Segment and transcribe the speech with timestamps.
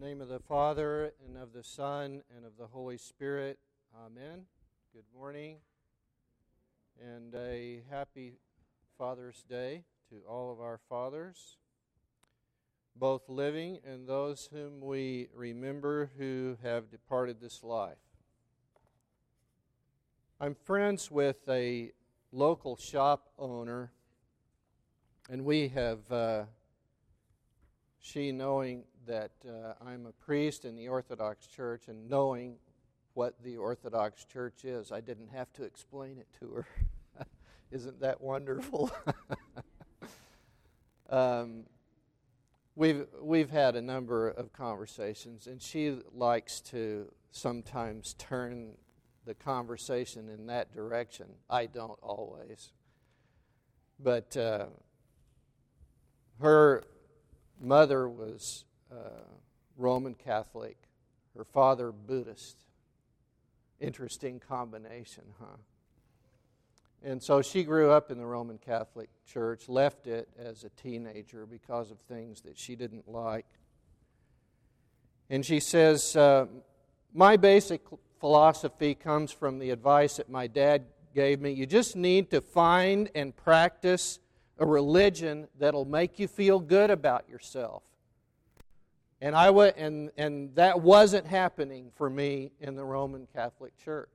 [0.00, 3.58] name of the Father, and of the Son, and of the Holy Spirit.
[3.94, 4.46] Amen.
[4.94, 5.56] Good morning,
[6.98, 8.38] and a happy
[8.96, 11.58] Father's Day to all of our fathers,
[12.96, 17.98] both living and those whom we remember who have departed this life.
[20.40, 21.92] I'm friends with a
[22.32, 23.92] local shop owner,
[25.28, 26.44] and we have, uh,
[28.00, 32.56] she knowing that uh, I'm a priest in the Orthodox Church and knowing
[33.14, 36.66] what the Orthodox Church is, I didn't have to explain it to her.
[37.70, 38.90] Isn't that wonderful?
[41.10, 41.64] um,
[42.74, 48.72] we've we've had a number of conversations, and she likes to sometimes turn
[49.26, 51.26] the conversation in that direction.
[51.48, 52.72] I don't always,
[53.98, 54.66] but uh,
[56.40, 56.84] her
[57.60, 58.94] mother was uh,
[59.76, 60.76] Roman Catholic,
[61.36, 62.56] her father Buddhist.
[63.80, 65.56] Interesting combination, huh?
[67.02, 71.46] And so she grew up in the Roman Catholic Church, left it as a teenager
[71.46, 73.46] because of things that she didn't like.
[75.30, 76.46] And she says, uh,
[77.14, 77.80] My basic
[78.18, 81.52] philosophy comes from the advice that my dad gave me.
[81.52, 84.18] You just need to find and practice
[84.60, 87.82] a religion that'll make you feel good about yourself.
[89.22, 94.10] And, I w- and, and that wasn't happening for me in the Roman Catholic Church.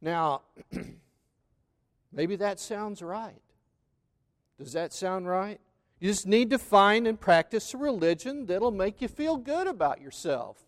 [0.00, 0.42] Now,
[2.12, 3.42] maybe that sounds right.
[4.58, 5.60] Does that sound right?
[5.98, 10.00] You just need to find and practice a religion that'll make you feel good about
[10.00, 10.58] yourself.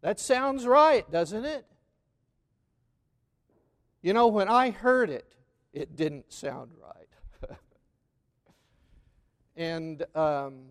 [0.00, 1.64] That sounds right, doesn't it?
[4.02, 5.35] You know, when I heard it,
[5.76, 7.56] it didn't sound right.
[9.58, 10.64] And um,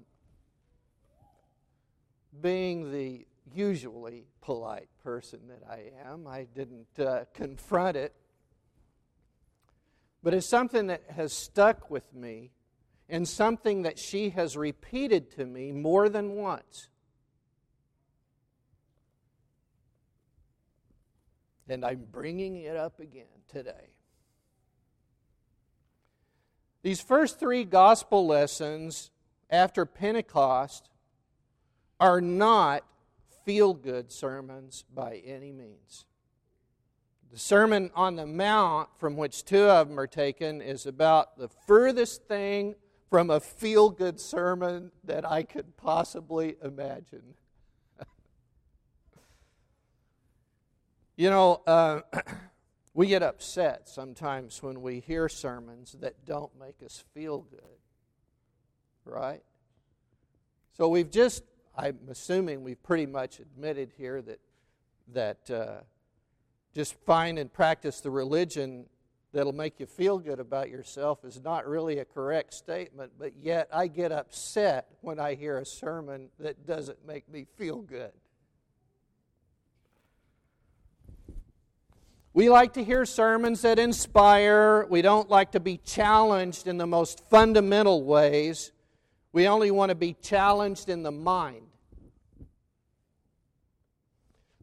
[2.40, 8.14] being the usually polite person that I am, I didn't uh, confront it.
[10.22, 12.52] But it's something that has stuck with me
[13.10, 16.90] and something that she has repeated to me more than once.
[21.68, 23.95] And I'm bringing it up again today.
[26.86, 29.10] These first three gospel lessons
[29.50, 30.92] after Pentecost
[32.00, 32.84] are not
[33.44, 36.06] feel good sermons by any means.
[37.32, 41.50] The Sermon on the Mount, from which two of them are taken, is about the
[41.66, 42.76] furthest thing
[43.10, 47.34] from a feel good sermon that I could possibly imagine.
[51.18, 52.02] you know, uh,
[52.96, 57.60] We get upset sometimes when we hear sermons that don't make us feel good.
[59.04, 59.44] Right?
[60.72, 61.44] So we've just,
[61.78, 64.40] I'm assuming we've pretty much admitted here that,
[65.14, 65.82] that uh,
[66.74, 68.86] just find and practice the religion
[69.34, 73.68] that'll make you feel good about yourself is not really a correct statement, but yet
[73.74, 78.14] I get upset when I hear a sermon that doesn't make me feel good.
[82.36, 84.86] We like to hear sermons that inspire.
[84.90, 88.74] We don't like to be challenged in the most fundamental ways.
[89.32, 91.68] We only want to be challenged in the mind.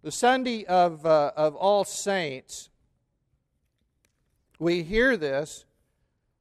[0.02, 2.68] The Sunday of, uh, of All Saints,
[4.58, 5.64] we hear this.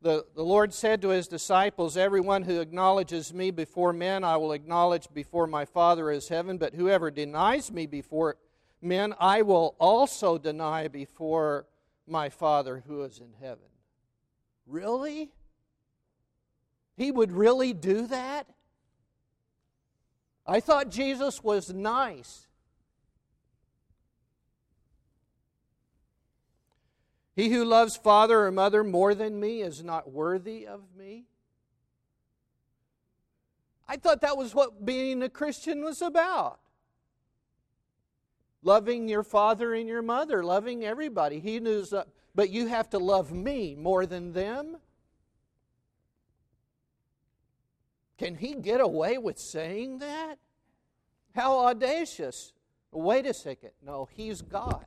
[0.01, 4.51] The, the Lord said to his disciples, Everyone who acknowledges me before men, I will
[4.51, 8.35] acknowledge before my Father as heaven, but whoever denies me before
[8.81, 11.67] men I will also deny before
[12.07, 13.69] my Father who is in heaven.
[14.65, 15.31] Really?
[16.95, 18.47] He would really do that?
[20.45, 22.47] I thought Jesus was nice.
[27.35, 31.25] He who loves father or mother more than me is not worthy of me.
[33.87, 36.60] I thought that was what being a Christian was about
[38.63, 41.39] loving your father and your mother, loving everybody.
[41.39, 42.03] He knows, uh,
[42.35, 44.77] but you have to love me more than them.
[48.17, 50.35] Can he get away with saying that?
[51.33, 52.53] How audacious.
[52.91, 53.71] Wait a second.
[53.81, 54.85] No, he's God.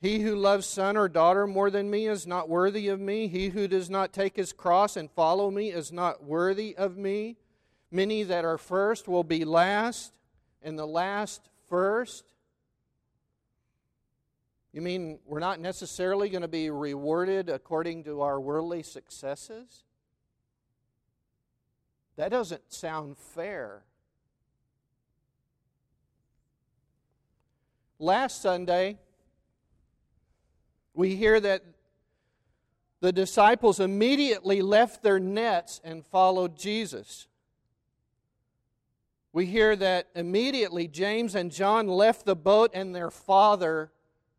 [0.00, 3.26] He who loves son or daughter more than me is not worthy of me.
[3.26, 7.36] He who does not take his cross and follow me is not worthy of me.
[7.90, 10.12] Many that are first will be last,
[10.62, 12.32] and the last first.
[14.72, 19.82] You mean we're not necessarily going to be rewarded according to our worldly successes?
[22.16, 23.82] That doesn't sound fair.
[27.98, 28.98] Last Sunday,
[30.98, 31.62] we hear that
[33.00, 37.28] the disciples immediately left their nets and followed Jesus.
[39.32, 43.92] We hear that immediately James and John left the boat and their father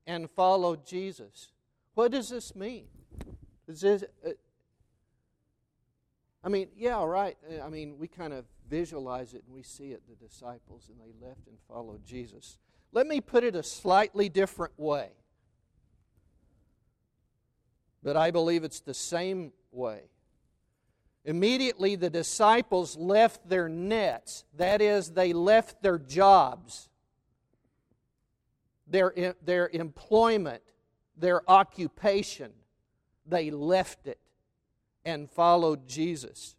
[0.05, 1.53] and followed Jesus.
[1.93, 2.87] What does this mean?
[3.69, 4.31] Is this, uh,
[6.43, 7.37] I mean, yeah, right.
[7.49, 10.99] Uh, I mean, we kind of visualize it and we see it, the disciples, and
[10.99, 12.57] they left and followed Jesus.
[12.91, 15.11] Let me put it a slightly different way
[18.03, 20.03] but I believe it's the same way.
[21.25, 26.89] Immediately, the disciples left their nets, that is, they left their jobs,
[28.87, 30.63] their, their employment,
[31.17, 32.51] their occupation.
[33.25, 34.17] They left it
[35.05, 36.55] and followed Jesus.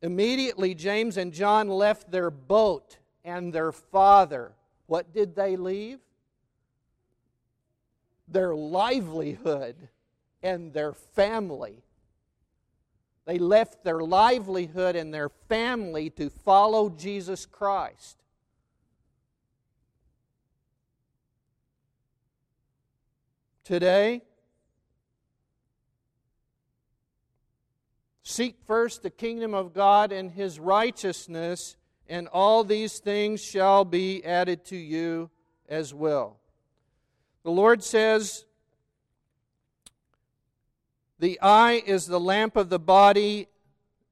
[0.00, 4.52] Immediately, James and John left their boat and their father.
[4.86, 5.98] What did they leave?
[8.26, 9.76] Their livelihood
[10.42, 11.82] and their family.
[13.26, 18.16] They left their livelihood and their family to follow Jesus Christ.
[23.64, 24.22] Today,
[28.22, 31.76] seek first the kingdom of God and his righteousness,
[32.08, 35.28] and all these things shall be added to you
[35.68, 36.40] as well.
[37.42, 38.46] The Lord says,
[41.18, 43.48] the eye is the lamp of the body.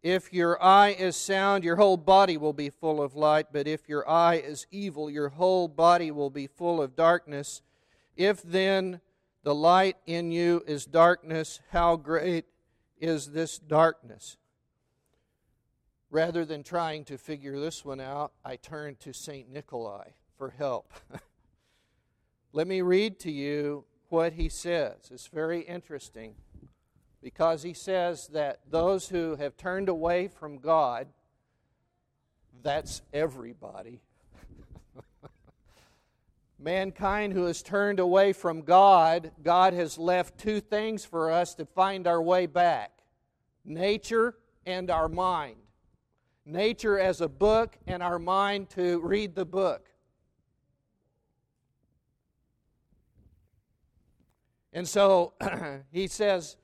[0.03, 3.47] If your eye is sound, your whole body will be full of light.
[3.53, 7.62] But if your eye is evil, your whole body will be full of darkness.
[8.17, 9.00] If then
[9.43, 12.47] the light in you is darkness, how great
[12.99, 14.37] is this darkness?
[16.11, 19.49] Rather than trying to figure this one out, I turn to St.
[19.52, 20.93] Nikolai for help.
[22.52, 25.11] Let me read to you what he says.
[25.11, 26.35] It's very interesting
[27.26, 31.08] because he says that those who have turned away from God,
[32.62, 34.00] that's everybody.
[36.61, 41.67] Mankind who has turned away from God, God has left two things for us to
[41.67, 42.93] find our way back
[43.64, 45.56] nature and our mind.
[46.44, 49.88] Nature as a book, and our mind to read the book.
[54.73, 55.32] And so
[55.90, 56.56] he says,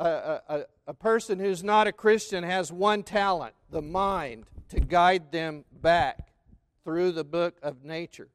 [0.00, 5.30] a, a, a person who's not a Christian has one talent, the mind, to guide
[5.30, 6.32] them back
[6.84, 8.28] through the book of nature.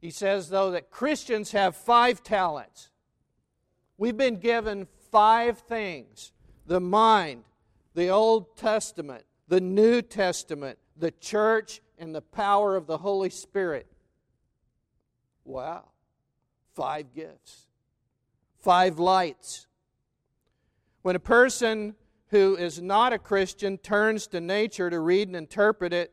[0.00, 2.90] He says, though, that Christians have five talents.
[3.98, 6.32] We've been given five things
[6.66, 7.44] the mind,
[7.94, 13.86] the Old Testament, the New Testament, the church, and the power of the Holy Spirit.
[15.44, 15.84] Wow.
[16.74, 17.66] Five gifts,
[18.58, 19.65] five lights.
[21.06, 21.94] When a person
[22.30, 26.12] who is not a Christian turns to nature to read and interpret it,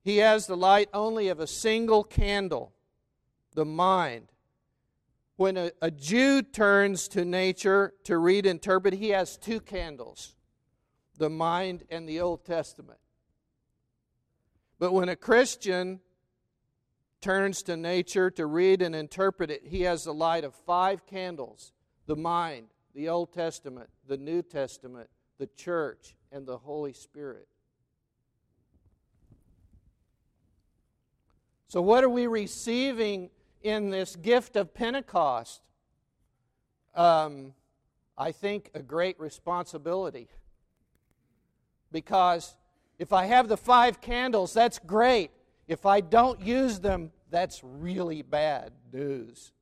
[0.00, 2.72] he has the light only of a single candle,
[3.52, 4.30] the mind.
[5.34, 10.36] When a, a Jew turns to nature to read and interpret, he has two candles,
[11.18, 13.00] the mind and the Old Testament.
[14.78, 15.98] But when a Christian
[17.20, 21.72] turns to nature to read and interpret it, he has the light of five candles
[22.06, 25.08] the mind, the Old Testament, the New Testament,
[25.38, 27.48] the church, and the Holy Spirit.
[31.68, 33.30] So, what are we receiving
[33.62, 35.60] in this gift of Pentecost?
[36.94, 37.54] Um,
[38.16, 40.28] I think a great responsibility.
[41.90, 42.54] Because
[42.98, 45.32] if I have the five candles, that's great.
[45.66, 49.52] If I don't use them, that's really bad news.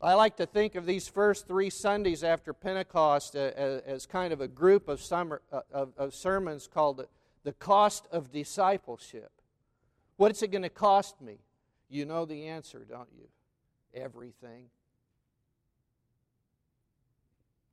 [0.00, 4.46] I like to think of these first three Sundays after Pentecost as, kind of a
[4.46, 7.04] group of, summer, uh, of sermons called
[7.42, 9.32] the cost of discipleship.
[10.16, 11.38] What's it going to cost me?
[11.88, 13.26] You know the answer, don't you?
[13.92, 14.66] Everything.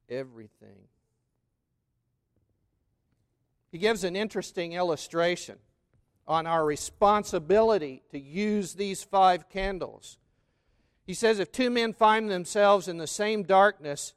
[0.10, 0.88] Everything.
[3.72, 5.58] He gives an interesting illustration
[6.28, 10.18] on our responsibility to use these five candles.
[11.06, 14.14] He says if two men find themselves in the same darkness,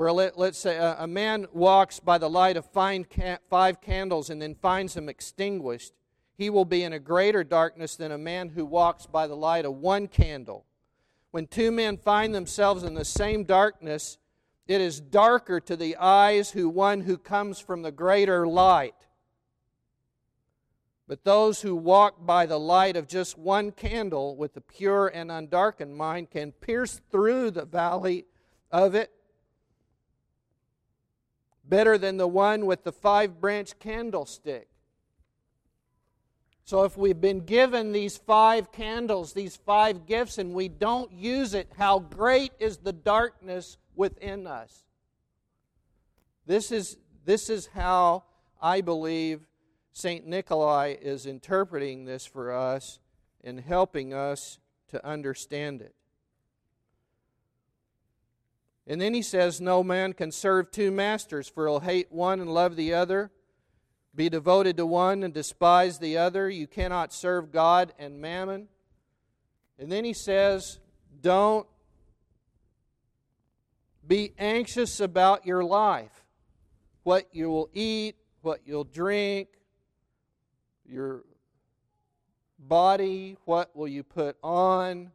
[0.00, 4.40] Or let, us say a, a, man walks by the light of five candles and
[4.40, 5.92] then finds them extinguished,
[6.38, 9.66] he will be in a greater darkness than a man who walks by the light
[9.66, 10.64] of one candle.
[11.32, 14.16] When two men find themselves in the same darkness,
[14.66, 18.94] it is darker to the eyes who one who comes from the greater light.
[21.10, 25.28] But those who walk by the light of just one candle with a pure and
[25.28, 28.26] undarkened mind can pierce through the valley
[28.70, 29.10] of it
[31.64, 34.68] better than the one with the five branch candlestick.
[36.62, 41.54] So, if we've been given these five candles, these five gifts, and we don't use
[41.54, 44.84] it, how great is the darkness within us?
[46.46, 48.22] This is, this is how
[48.62, 49.40] I believe
[49.92, 50.26] St.
[50.26, 52.98] Nikolai is interpreting this for us
[53.42, 55.94] and helping us to understand it.
[58.86, 62.52] And then he says, No man can serve two masters, for he'll hate one and
[62.52, 63.30] love the other
[64.14, 66.48] be devoted to one and despise the other.
[66.48, 68.68] You cannot serve God and mammon.
[69.78, 70.80] And then he says,
[71.20, 71.66] Don't
[74.06, 76.24] be anxious about your life,
[77.04, 79.48] what you will eat, what you'll drink,
[80.90, 81.24] your
[82.58, 85.10] body, what will you put on.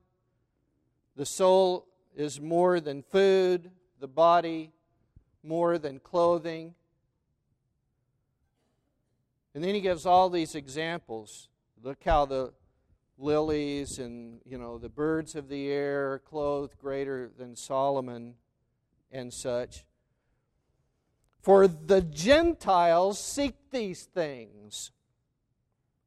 [1.15, 4.71] The soul is more than food, the body
[5.43, 6.73] more than clothing.
[9.53, 11.49] And then he gives all these examples.
[11.81, 12.53] Look how the
[13.17, 18.35] lilies and you know the birds of the air are clothed greater than Solomon
[19.11, 19.85] and such.
[21.41, 24.91] For the Gentiles seek these things,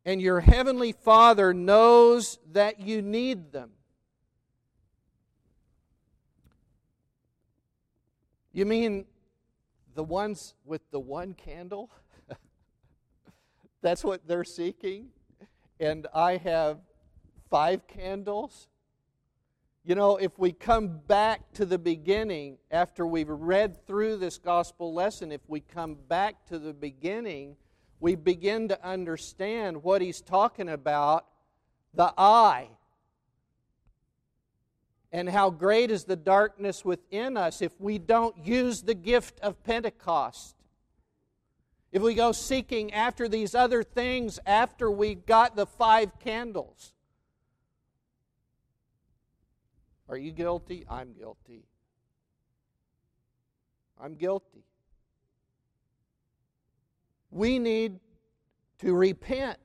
[0.08, 3.72] and your heavenly Father knows that you need them.
[8.50, 9.04] You mean
[9.94, 11.90] the ones with the one candle?
[13.82, 15.08] That's what they're seeking.
[15.78, 16.78] And I have
[17.50, 18.68] five candles.
[19.84, 24.94] You know, if we come back to the beginning after we've read through this gospel
[24.94, 27.56] lesson, if we come back to the beginning,
[28.00, 31.26] we begin to understand what he's talking about
[31.94, 32.68] the eye.
[35.10, 39.62] And how great is the darkness within us if we don't use the gift of
[39.64, 40.54] Pentecost
[41.90, 46.92] if we go seeking after these other things after we've got the five candles.
[50.08, 50.84] Are you guilty?
[50.88, 51.64] I'm guilty.
[54.00, 54.64] I'm guilty.
[57.30, 57.99] We need
[58.78, 59.58] to repent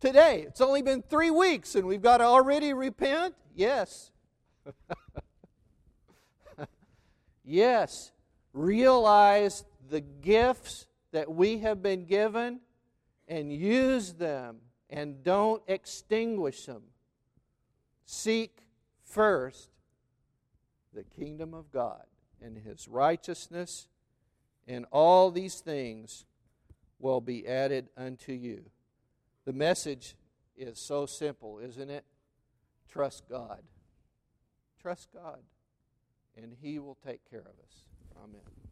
[0.00, 0.44] today.
[0.46, 3.34] It's only been three weeks and we've got to already repent?
[3.54, 4.10] Yes.
[7.44, 8.12] yes.
[8.52, 12.60] Realize the gifts that we have been given
[13.28, 14.58] and use them
[14.90, 16.82] and don't extinguish them.
[18.04, 18.58] Seek
[19.04, 19.70] first
[20.92, 22.04] the kingdom of God
[22.42, 23.86] and his righteousness,
[24.66, 26.24] and all these things
[27.02, 28.64] will be added unto you.
[29.44, 30.16] The message
[30.56, 32.04] is so simple, isn't it?
[32.88, 33.60] Trust God.
[34.80, 35.40] Trust God,
[36.36, 37.86] and he will take care of us.
[38.24, 38.71] Amen.